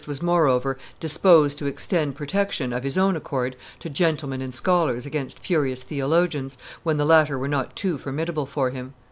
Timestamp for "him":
8.71-8.95